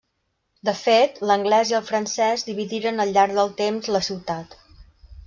De 0.69 0.73
fet, 0.77 1.19
l'anglès 1.31 1.73
i 1.73 1.77
el 1.79 1.85
francès 1.89 2.45
dividiren 2.47 3.05
al 3.05 3.13
llarg 3.19 3.37
del 3.41 3.53
temps 3.61 3.93
la 3.97 4.03
ciutat. 4.09 4.57